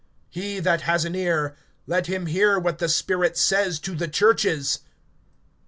[0.35, 1.55] (13)He that has an ear,
[1.85, 4.79] let him hear what the Spirit says to the churches.